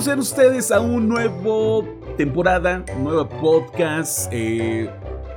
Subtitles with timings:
[0.00, 1.84] Bienvenidos ustedes a un nuevo
[2.16, 4.30] temporada, un nuevo podcast.
[4.32, 4.88] Eh,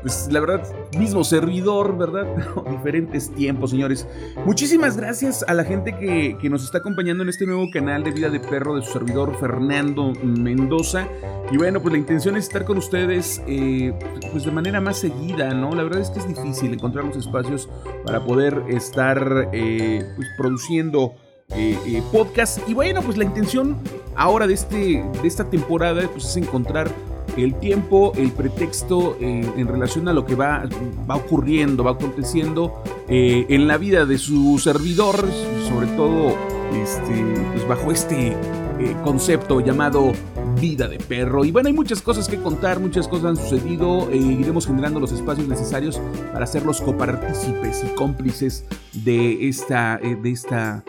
[0.02, 0.66] pues la verdad,
[0.97, 2.25] mismo servidor, ¿verdad?
[2.71, 4.07] diferentes tiempos, señores.
[4.46, 8.29] Muchísimas gracias a la gente que, nos está acompañando en este nuevo canal de Vida
[8.29, 11.09] de Perro de su servidor Fernando Mendoza.
[11.52, 13.93] Y bueno, pues la intención es estar con ustedes eh,
[14.32, 15.75] pues de manera más seguida, ¿no?
[15.75, 17.68] La verdad es que es difícil encontrar los espacios
[18.05, 21.16] para poder estar eh, pues, produciendo
[21.50, 22.60] eh, podcast.
[22.68, 23.78] Y bueno, pues la intención
[24.15, 26.92] ahora de, este, de esta temporada pues, es encontrar
[27.38, 30.66] el tiempo, el pretexto eh, en relación a lo que va,
[31.10, 35.16] va ocurriendo, va aconteciendo eh, en la vida de su servidor,
[35.67, 36.36] sobre todo
[36.73, 38.36] este, pues bajo este eh,
[39.03, 40.14] concepto llamado
[40.59, 41.44] vida de perro.
[41.44, 45.47] Y bueno, hay muchas cosas que contar, muchas cosas han sucedido, iremos generando los espacios
[45.47, 45.99] necesarios
[46.31, 50.83] para ser los copartícipes y cómplices de esta, de esta,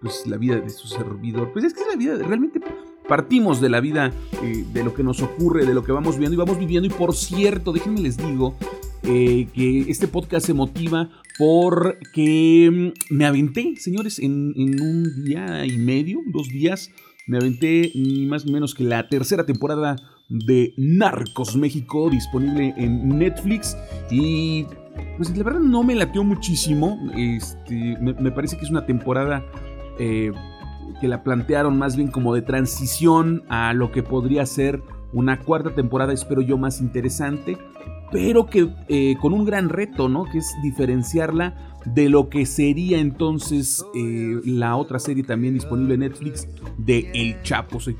[0.00, 1.52] pues la vida de su servidor.
[1.52, 2.60] Pues es que es la vida realmente
[3.06, 6.34] partimos de la vida, eh, de lo que nos ocurre, de lo que vamos viendo
[6.34, 6.86] y vamos viviendo.
[6.86, 8.56] Y por cierto, déjenme les digo
[9.02, 15.76] eh, que este podcast se motiva porque mm, me aventé, señores, en, un día y
[15.78, 16.90] medio, dos días,
[17.26, 19.96] me aventé ni más ni menos que la tercera temporada
[20.28, 23.76] de Narcos México disponible en Netflix
[24.10, 24.66] y
[25.16, 29.44] pues la verdad no me lateó muchísimo, este, me, parece que es una temporada
[29.98, 30.32] eh,
[31.00, 35.74] que la plantearon más bien como de transición a lo que podría ser una cuarta
[35.74, 37.56] temporada, espero yo, más interesante,
[38.12, 40.24] pero que eh, con un gran reto, ¿no?
[40.24, 41.54] Que es diferenciarla
[41.86, 47.40] de lo que sería entonces eh, la otra serie también disponible en Netflix de El
[47.42, 47.78] Chapo.
[47.78, 47.92] Ah,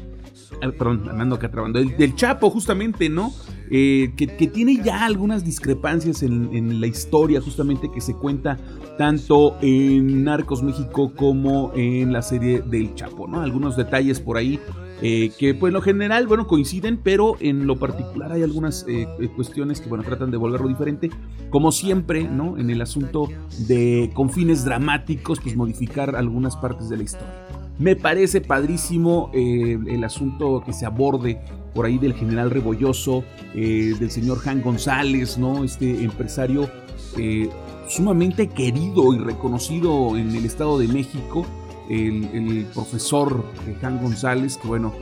[0.60, 3.32] perdón, andando acá trabando, del, Chapo justamente, ¿no?
[3.70, 8.58] Eh, que, tiene ya algunas discrepancias en, la historia justamente que se cuenta
[8.97, 13.41] tanto en Narcos México como en la serie del Chapo, ¿no?
[13.41, 14.60] Algunos detalles por ahí
[15.03, 19.06] eh, que pues en lo general, bueno, coinciden, pero en lo particular hay algunas eh,
[19.34, 21.10] cuestiones que, bueno, tratan de volverlo diferente,
[21.50, 22.56] como siempre, ¿no?
[22.56, 23.28] En el asunto
[23.69, 27.66] de con fines dramáticos, pues modificar algunas partes de la historia.
[27.78, 31.38] Me parece padrísimo eh, el asunto que se aborde
[31.75, 33.22] por ahí del general Rebolloso,
[33.54, 35.62] eh, del señor Jan González, ¿no?
[35.62, 36.70] Este empresario
[37.19, 37.50] eh,
[37.87, 41.44] sumamente querido y reconocido en el Estado de México,
[41.91, 43.44] el, profesor
[43.81, 44.93] Jan González, que bueno,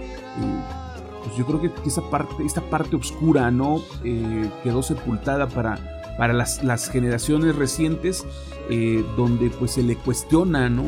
[1.22, 3.82] pues yo creo que esa parte, esta parte oscura, ¿no?
[4.62, 8.26] quedó sepultada para para las, las generaciones recientes,
[8.70, 10.84] eh, donde pues se le cuestiona ¿no?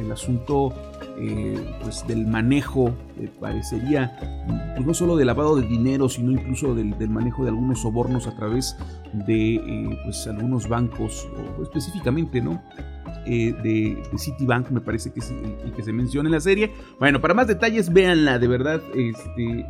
[0.00, 0.72] el asunto
[1.18, 4.18] eh, pues del manejo, eh, parecería,
[4.74, 8.34] pues no solo del lavado de dinero, sino incluso del, manejo de algunos sobornos a
[8.34, 8.76] través
[9.12, 11.28] de pues algunos bancos,
[11.62, 12.60] específicamente, ¿no?
[13.24, 16.72] de, de, Citibank, me parece que, es el, que se menciona en la serie.
[16.98, 19.66] Bueno, para más detalles, véanla, de verdad, este,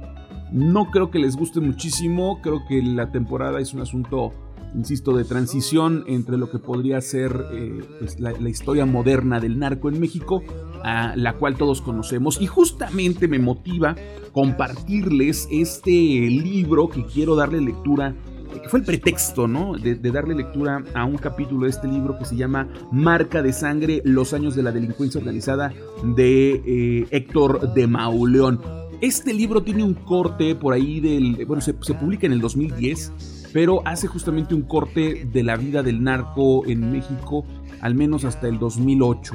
[0.52, 4.32] no creo que les guste muchísimo, creo que la temporada es un asunto,
[4.74, 9.88] insisto, de transición entre lo que podría ser eh, pues, la, historia moderna del narco
[9.88, 10.42] en México,
[10.82, 12.40] a la cual todos conocemos.
[12.40, 13.96] Y justamente me motiva
[14.32, 18.14] compartirles este libro que quiero darle lectura
[18.60, 19.74] que fue el pretexto, ¿no?
[19.74, 24.02] De, darle lectura a un capítulo de este libro que se llama Marca de Sangre,
[24.04, 25.72] los años de la delincuencia organizada
[26.16, 28.85] de eh, Héctor de Mauleón.
[29.00, 31.44] Este libro tiene un corte por ahí del.
[31.46, 36.02] Bueno, se, publica en el 2010, pero hace justamente un corte de la vida del
[36.02, 37.44] narco en México,
[37.80, 39.34] al menos hasta el 2008.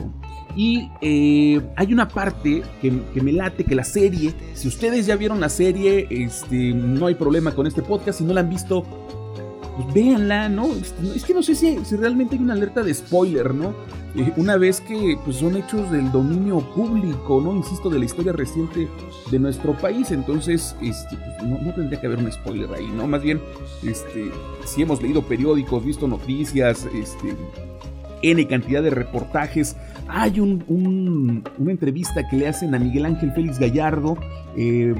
[0.55, 5.39] Y eh, hay una parte que, me late, que la serie, si ustedes ya vieron
[5.39, 8.83] la serie, este, no hay problema con este podcast, si no la han visto,
[9.83, 10.67] pues véanla, ¿no?
[11.15, 13.73] Es que no sé si, realmente hay una alerta de spoiler, ¿no?
[14.15, 17.53] Eh, una vez que pues, son hechos del dominio público, ¿no?
[17.55, 18.87] Insisto, de la historia reciente
[19.29, 23.07] de nuestro país, entonces este, pues, no, tendría que haber un spoiler ahí, ¿no?
[23.07, 23.41] Más bien,
[23.83, 24.31] este,
[24.65, 27.35] si hemos leído periódicos, visto noticias, este,
[28.23, 29.75] N cantidad de reportajes,
[30.07, 34.17] hay un, una entrevista que le hacen a Miguel Ángel Félix Gallardo,
[34.57, 34.93] eh,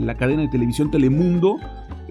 [0.00, 1.56] la cadena de televisión Telemundo,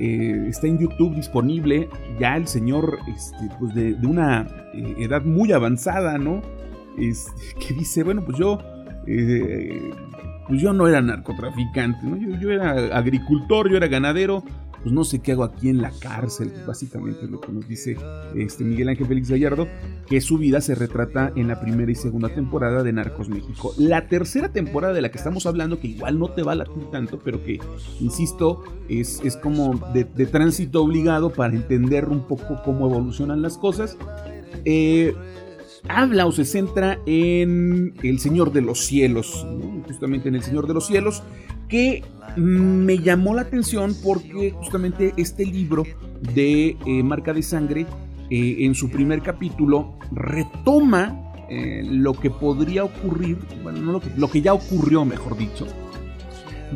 [0.04, 1.88] eh, está en YouTube disponible.
[2.20, 6.42] Ya el señor, este, pues de, una eh, edad muy avanzada, ¿no?
[6.98, 8.58] Este, que dice, bueno, pues yo,
[9.06, 9.94] eh,
[10.48, 12.18] pues yo no era narcotraficante, ¿no?
[12.18, 14.44] Yo era agricultor, yo era ganadero,
[14.84, 17.98] pues no sé qué hago aquí en la cárcel, básicamente lo que nos dice
[18.36, 19.68] este Miguel Ángel Félix Gallardo,
[20.08, 23.74] que su vida se retrata en la primera y segunda temporada de Narcos México.
[23.78, 26.84] La tercera temporada de la que estamos hablando, que igual no te va a latir
[26.92, 27.60] tanto, pero que,
[28.00, 33.98] insisto, es, es como de, tránsito obligado para entender un poco cómo evolucionan las cosas.
[34.66, 35.14] Eh,
[35.88, 39.46] habla o se centra en El Señor de los Cielos,
[39.86, 41.24] justamente en El Señor de los Cielos,
[41.68, 42.04] que
[42.36, 45.84] me llamó la atención porque justamente este libro
[46.34, 47.86] de eh, Marca de Sangre,
[48.30, 54.42] eh, en su primer capítulo, retoma eh, lo que podría ocurrir, bueno, no lo que
[54.42, 55.68] ya ocurrió, mejor dicho,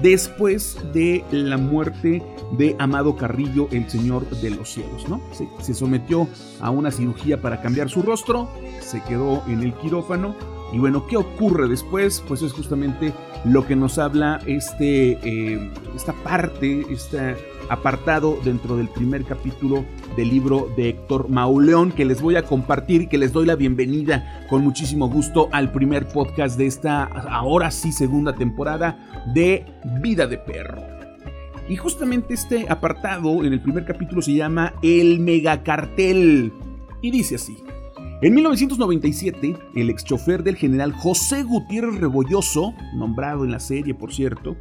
[0.01, 2.21] después de la muerte
[2.57, 5.21] de Amado Carrillo, el Señor de los Cielos, ¿no?
[5.61, 6.27] Se, sometió
[6.59, 8.49] a una cirugía para cambiar su rostro,
[8.81, 10.35] se quedó en el quirófano
[10.73, 12.23] y bueno, ¿qué ocurre después?
[12.27, 13.13] Pues es justamente
[13.45, 17.35] lo que nos habla este, eh, esta parte, esta
[17.69, 19.85] apartado dentro del primer capítulo
[20.15, 23.55] del libro de Héctor Mauleón que les voy a compartir y que les doy la
[23.55, 29.65] bienvenida con muchísimo gusto al primer podcast de esta ahora sí segunda temporada de
[30.01, 30.83] Vida de Perro.
[31.67, 36.53] Y justamente este apartado en el primer capítulo se llama El Megacartel
[37.01, 37.57] y dice así.
[38.21, 44.13] En 1997, el ex chofer del general José Gutiérrez Rebolloso, nombrado en la serie por
[44.13, 44.55] cierto,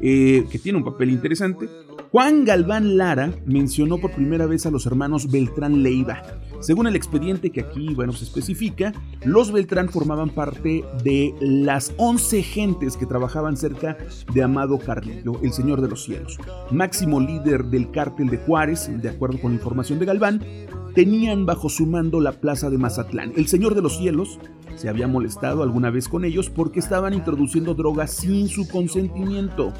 [0.00, 1.68] eh, que tiene un papel interesante,
[2.12, 6.22] Juan Galván Lara mencionó por primera vez a los hermanos Beltrán Leiva.
[6.60, 8.92] Según el expediente que aquí bueno, se especifica,
[9.24, 13.96] los Beltrán formaban parte de las 11 gentes que trabajaban cerca
[14.32, 16.38] de Amado Carrillo, el Señor de los Cielos.
[16.70, 20.42] Máximo líder del cártel de Juárez, de acuerdo con la información de Galván,
[20.94, 23.32] tenían bajo su mando la plaza de Mazatlán.
[23.36, 24.38] El Señor de los Cielos
[24.76, 29.72] se había molestado alguna vez con ellos porque estaban introduciendo drogas sin su consentimiento.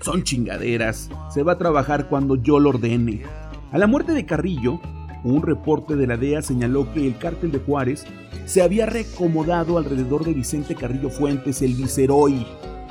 [0.00, 1.10] Son chingaderas.
[1.30, 3.22] Se va a trabajar cuando yo lo ordene.
[3.70, 4.80] A la muerte de Carrillo,
[5.24, 8.04] un reporte de la DEA señaló que el cártel de Juárez
[8.44, 12.46] se había recomodado alrededor de Vicente Carrillo Fuentes, el viceroy.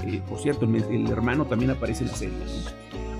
[0.06, 2.38] Eh, por cierto, el, hermano también aparece en la serie.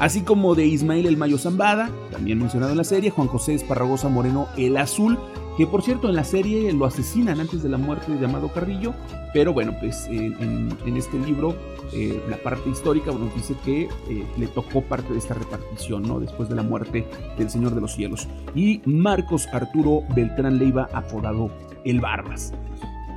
[0.02, 4.10] Así como de Ismael el Mayo Zambada, también mencionado en la serie, Juan José Esparragosa
[4.10, 5.20] Moreno el Azul,
[5.58, 8.96] que por cierto en la serie lo asesinan antes de la muerte de Amado Carrillo,
[9.32, 11.56] pero bueno, pues en, este libro,
[11.94, 16.20] eh, la parte histórica, bueno, dice que eh, le tocó parte de esta repartición, ¿no?
[16.20, 17.06] Después de la muerte
[17.38, 18.28] del Señor de los Cielos.
[18.56, 21.52] Y Marcos Arturo Beltrán Leiva, apodado
[21.86, 22.56] El Barbas.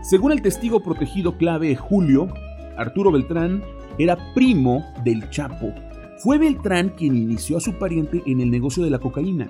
[0.03, 2.29] Según el testigo protegido clave Julio,
[2.77, 3.65] Arturo Beltrán
[3.97, 5.73] era primo del Chapo.
[6.25, 9.47] Fue Beltrán quien inició a su pariente en el negocio de la cocaína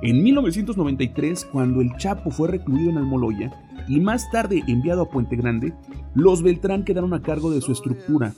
[0.00, 3.52] en 1993, cuando el Chapo fue recluido en Almoloya
[3.88, 5.74] y más tarde enviado a Puente Grande,
[6.14, 8.32] los Beltrán quedaron a cargo de su estructura.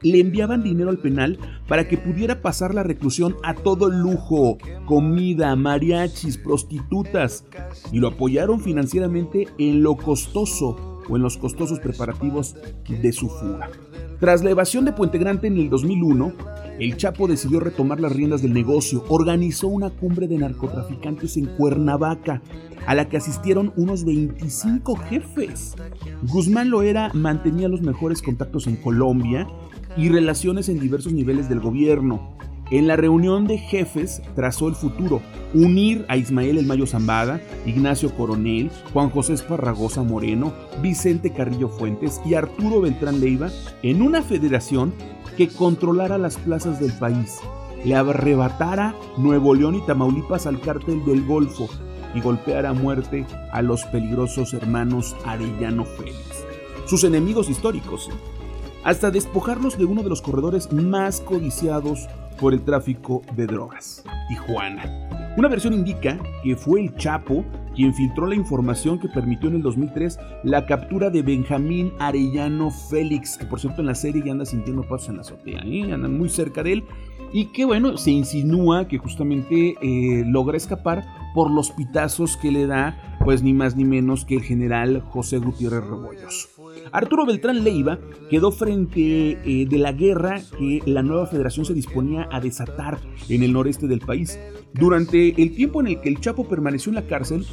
[0.00, 5.56] Le enviaban dinero al penal para que pudiera pasar la reclusión a todo lujo, comida,
[5.56, 7.44] mariachis, prostitutas,
[7.92, 12.56] y lo apoyaron financieramente en lo costoso o en los costosos preparativos
[12.88, 13.70] de su fuga.
[14.20, 16.32] Tras la evasión de Puente Grande en el 2001,
[16.80, 22.42] el Chapo decidió retomar las riendas del negocio, organizó una cumbre de narcotraficantes en Cuernavaca,
[22.86, 25.74] a la que asistieron unos 25 jefes.
[26.22, 29.46] Guzmán Loera mantenía los mejores contactos en Colombia
[29.96, 32.37] y relaciones en diversos niveles del gobierno.
[32.70, 35.22] En la reunión de jefes trazó el futuro,
[35.54, 42.20] unir a Ismael El Mayo Zambada, Ignacio Coronel, Juan José Esparragosa Moreno, Vicente Carrillo Fuentes
[42.26, 43.48] y Arturo Beltrán Leiva
[43.82, 44.92] en una federación
[45.38, 47.38] que controlara las plazas del país,
[47.84, 51.68] le arrebatara Nuevo León y Tamaulipas al cártel del Golfo
[52.14, 56.44] y golpeara a muerte a los peligrosos hermanos Arellano Félix,
[56.86, 58.10] sus enemigos históricos,
[58.84, 62.08] hasta despojarlos de uno de los corredores más codiciados
[62.38, 65.34] por el tráfico de drogas, Tijuana.
[65.36, 69.62] Una versión indica que fue el Chapo quien filtró la información que permitió en el
[69.62, 74.44] 2003 la captura de Benjamín Arellano Félix, que por cierto en la serie ya anda
[74.44, 75.92] sintiendo pasos en la azotea, ¿eh?
[75.92, 76.84] andan muy cerca de él,
[77.32, 81.04] y que bueno, se insinúa que justamente eh, logra escapar
[81.34, 85.36] por los pitazos que le da, pues ni más ni menos que el general José
[85.36, 86.48] Gutiérrez Rebollos.
[86.92, 87.98] Arturo Beltrán Leiva
[88.30, 93.42] quedó frente eh, de la guerra que la nueva federación se disponía a desatar en
[93.42, 94.38] el noreste del país.
[94.72, 97.44] Durante el tiempo en el que el Chapo permaneció en la cárcel,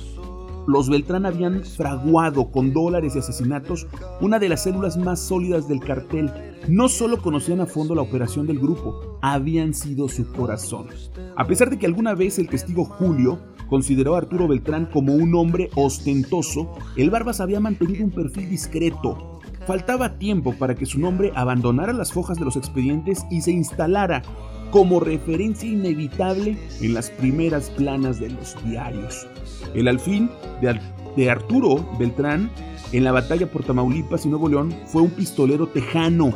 [0.65, 3.85] los Beltrán habían fraguado con dólares y asesinatos
[4.21, 6.31] una de las células más sólidas del cartel.
[6.69, 10.87] No solo conocían a fondo la operación del grupo, habían sido su corazón.
[11.35, 15.35] A pesar de que alguna vez el testigo Julio consideró a Arturo Beltrán como un
[15.35, 19.39] hombre ostentoso, el Barbas había mantenido un perfil discreto.
[19.67, 24.21] Faltaba tiempo para que su nombre abandonara las fojas de los expedientes y se instalara
[24.71, 29.25] como referencia inevitable en las primeras planas de los diarios.
[29.73, 30.29] El alfín
[30.61, 32.51] de, Arturo Beltrán
[32.91, 36.33] en la batalla por Tamaulipas y Nuevo León fue un pistolero tejano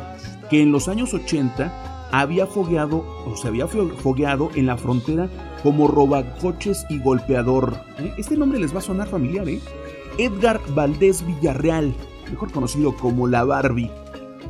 [0.48, 5.28] que en los años 80 había fogueado o se había fogueado en la frontera
[5.62, 7.76] como robacoches y golpeador.
[7.98, 8.12] ¿eh?
[8.18, 9.60] Este nombre les va a sonar familiar, ¿eh?
[10.18, 11.94] Edgar Valdés Villarreal,
[12.30, 13.90] mejor conocido como la Barbie.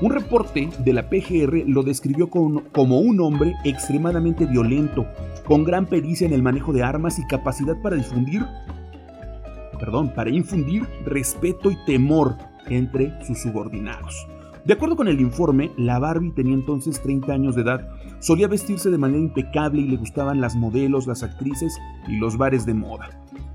[0.00, 5.06] Un reporte de la PGR lo describió como un hombre extremadamente violento,
[5.44, 8.46] con gran pericia en el manejo de armas y capacidad para difundir,
[9.78, 12.36] perdón, para infundir respeto y temor
[12.68, 14.26] entre sus subordinados.
[14.64, 17.88] De acuerdo con el informe, la Barbie tenía entonces 30 años de edad,
[18.20, 22.66] solía vestirse de manera impecable y le gustaban las modelos, las actrices y los bares
[22.66, 23.08] de moda.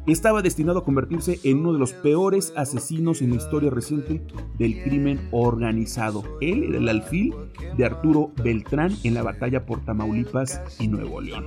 [0.07, 4.21] Estaba destinado a convertirse en uno de los peores asesinos en la historia reciente
[4.57, 6.23] del crimen organizado.
[6.41, 7.33] Él era el alfil
[7.75, 11.45] de Arturo Beltrán en la batalla por Tamaulipas y Nuevo León.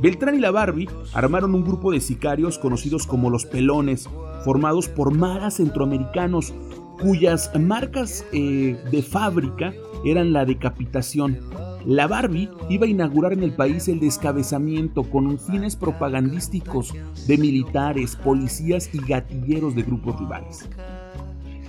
[0.00, 4.08] Beltrán y la Barbie armaron un grupo de sicarios conocidos como los Pelones,
[4.44, 6.54] formados por maras centroamericanos
[7.00, 9.72] cuyas marcas eh, de fábrica
[10.04, 11.38] eran la decapitación.
[11.84, 16.92] La Barbie iba a inaugurar en el país el descabezamiento con fines propagandísticos
[17.26, 20.68] de militares, policías y gatilleros de grupos rivales.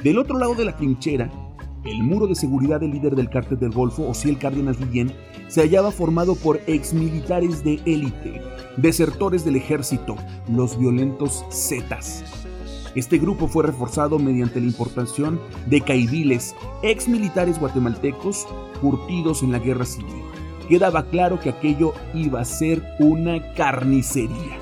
[0.04, 1.32] Del otro lado de la trinchera,
[1.86, 5.14] el muro de seguridad del líder del cártel del Golfo, Osiel Cárdenas Guillén,
[5.48, 8.42] se hallaba formado por exmilitares de élite,
[8.78, 10.16] desertores del ejército,
[10.50, 12.24] los violentos Zetas,
[12.96, 18.48] este grupo fue reforzado mediante la importación de caidiles, ex militares guatemaltecos
[18.82, 20.24] curtidos en la guerra civil.
[20.68, 24.58] Quedaba claro que aquello iba a ser una carnicería.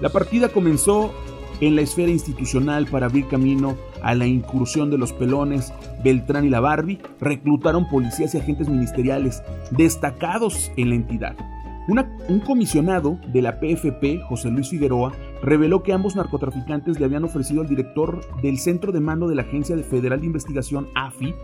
[0.00, 1.12] La partida comenzó
[1.60, 5.72] en la esfera institucional para abrir camino a la incursión de los pelones,
[6.04, 11.55] Beltrán y la Barbie reclutaron policías y agentes ministeriales destacados en la entidad
[11.88, 15.12] un comisionado de la PFP, José Luis Figueroa,
[15.42, 19.42] reveló que ambos narcotraficantes le habían ofrecido al director del Centro de Mando de la
[19.42, 21.34] Agencia Federal de Investigación, AFI,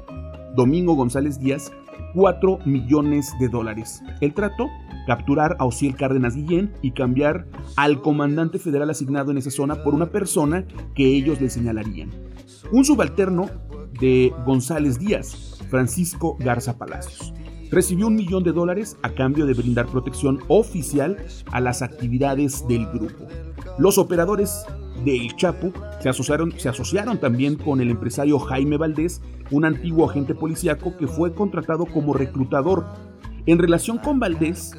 [0.56, 1.72] Domingo González Díaz,
[2.14, 4.02] 4 millones de dólares.
[4.20, 4.68] El trato,
[5.06, 7.46] capturar a Osiel Cárdenas Guillén y cambiar
[7.76, 12.10] al comandante federal asignado en esa zona por una persona que ellos le señalarían.
[12.72, 13.48] Un subalterno
[14.00, 17.32] de González Díaz, Francisco Garza Palacios
[17.72, 21.16] recibió un millón de dólares a cambio de brindar protección oficial
[21.50, 23.26] a las actividades del grupo.
[23.78, 24.64] Los operadores
[25.06, 30.34] del Chapo se asociaron, se asociaron también con el empresario Jaime Valdés, un antiguo agente
[30.34, 32.84] policíaco que fue contratado como reclutador.
[33.46, 34.72] En relación con Valdés,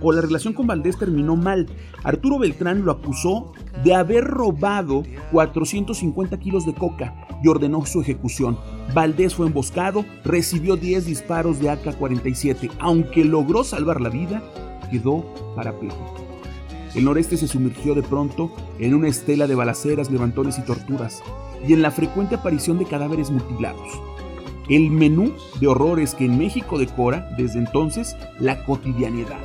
[0.00, 1.66] o la relación con Valdés terminó mal.
[2.02, 3.52] Arturo Beltrán lo acusó
[3.84, 5.02] de haber robado
[5.32, 8.58] 450 kilos de coca y ordenó su ejecución.
[8.94, 12.70] Valdés fue emboscado, recibió 10 disparos de AK-47.
[12.78, 14.42] Aunque logró salvar la vida,
[14.90, 15.24] quedó
[15.54, 16.14] parapléjico.
[16.94, 21.22] El noreste se sumergió de pronto en una estela de balaceras, levantones y torturas,
[21.66, 23.88] y en la frecuente aparición de cadáveres mutilados.
[24.70, 29.40] El menú de horrores que en México decora desde entonces la cotidianidad.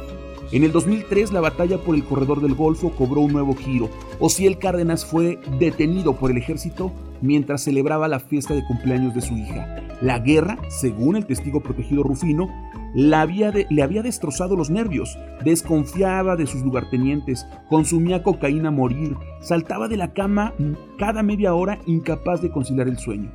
[0.51, 3.89] En el 2003 la batalla por el corredor del Golfo cobró un nuevo giro.
[4.19, 9.35] Osiel Cárdenas fue detenido por el ejército mientras celebraba la fiesta de cumpleaños de su
[9.35, 9.81] hija.
[9.99, 12.47] La guerra, según el testigo protegido Rufino,
[12.93, 19.97] le había destrozado los nervios, desconfiaba de sus lugartenientes, consumía cocaína a morir, saltaba de
[19.97, 20.53] la cama
[20.99, 23.31] cada media hora incapaz de conciliar el sueño.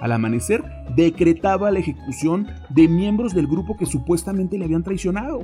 [0.00, 0.64] Al amanecer,
[0.94, 5.40] decretaba la ejecución de miembros del grupo que supuestamente le habían traicionado.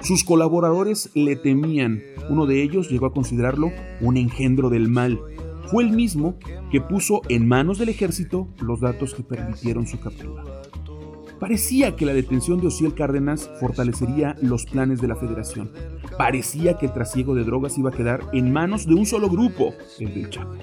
[0.00, 2.02] Sus colaboradores le temían.
[2.28, 3.70] Uno de ellos llegó a considerarlo
[4.00, 5.18] un engendro del mal.
[5.70, 6.36] Fue el mismo
[6.70, 10.44] que puso en manos del ejército los datos que permitieron su captura.
[11.40, 15.70] Parecía que la detención de Osiel Cárdenas fortalecería los planes de la federación.
[16.16, 19.74] Parecía que el trasiego de drogas iba a quedar en manos de un solo grupo,
[19.98, 20.54] el del Chapo.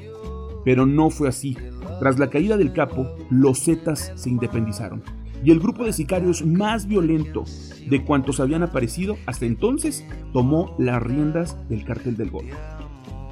[0.64, 1.58] Pero no fue así.
[2.02, 5.04] Tras la caída del capo, los Zetas se independizaron
[5.46, 7.44] y el grupo de sicarios más violento
[7.88, 10.04] de cuantos habían aparecido hasta entonces
[10.34, 12.58] tomó las riendas del cártel del Golfo.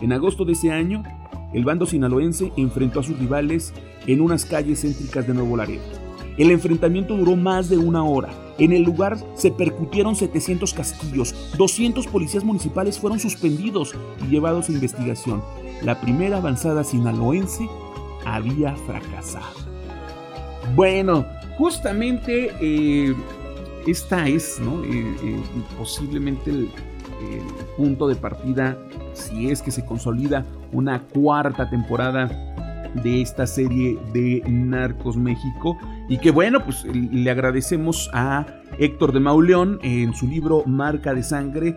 [0.01, 1.01] En agosto de ese año,
[1.51, 3.73] el bando sinaloense enfrentó a sus rivales
[4.05, 5.81] en unas calles céntricas de Nuevo Laredo.
[6.37, 8.29] El enfrentamiento duró más de una hora.
[8.59, 14.73] En el lugar se percutieron 700 castillos, 200 policías municipales fueron suspendidos y llevados a
[14.73, 15.41] investigación.
[15.81, 17.67] La primera avanzada sinaloense
[18.25, 19.69] había fracasado.
[20.75, 21.25] Bueno,
[21.57, 23.13] justamente eh,
[23.87, 24.83] esta es ¿no?
[24.83, 25.41] Eh, eh,
[25.77, 26.69] posiblemente el,
[27.75, 28.77] punto de partida,
[29.11, 32.27] si es que se consolida una cuarta temporada
[33.03, 38.45] de esta serie de Narcos México y que bueno pues le agradecemos a
[38.77, 41.75] Héctor de Mauleón en su libro Marca de Sangre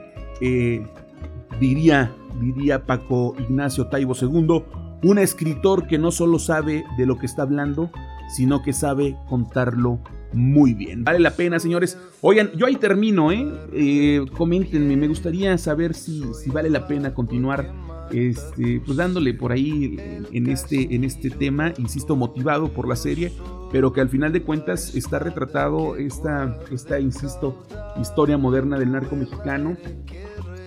[1.59, 4.63] diría diría Paco Ignacio Taibo II
[5.03, 7.91] un escritor que no solo sabe de lo que está hablando
[8.33, 9.99] sino que sabe contarlo
[10.33, 11.05] muy bien.
[11.05, 11.99] Vale la pena, señores.
[12.23, 13.47] Oigan, yo ahí termino, ¿eh?
[13.75, 17.71] eh coméntenme, me gustaría saber si, si vale la pena continuar
[18.11, 19.97] este, pues dándole por ahí
[20.33, 23.33] en este, en este tema, insisto, motivado por la serie,
[23.71, 27.63] pero que al final de cuentas está retratado esta, esta insisto,
[28.01, 29.77] historia moderna del narco mexicano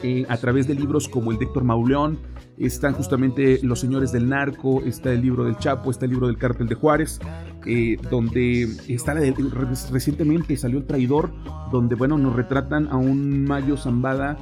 [0.08, 2.20] eh, a través de libros como el de Héctor Mauleón,
[2.60, 6.38] están justamente Los Señores del Narco, está el libro del Chapo, está el libro del
[6.38, 7.20] Cártel de Juárez,
[7.66, 11.34] eh, donde está recientemente salió El Traidor,
[11.72, 14.38] donde bueno, nos retratan a un Mayo Zambada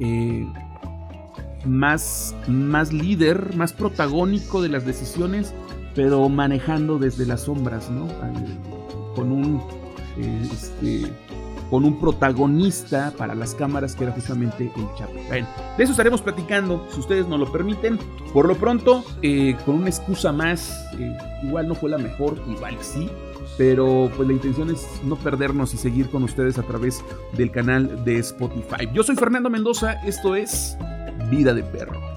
[0.00, 0.46] eh,
[1.64, 5.54] más, más líder, más protagónico de las decisiones,
[5.94, 8.06] pero manejando desde las sombras, ¿no?
[9.14, 9.62] Con un
[10.18, 11.10] este,
[11.70, 15.14] con un protagonista para las cámaras que era justamente el Chapo.
[15.28, 17.98] Bueno, de eso estaremos platicando, si ustedes nos lo permiten.
[18.32, 22.76] Por lo pronto, eh, con una excusa más, eh, igual no fue la mejor, igual
[22.80, 23.10] sí,
[23.56, 28.04] pero pues la intención es no perdernos y seguir con ustedes a través del canal
[28.04, 28.88] de Spotify.
[28.92, 30.76] Yo soy Fernando Mendoza, esto es
[31.30, 32.15] Vida de Perro.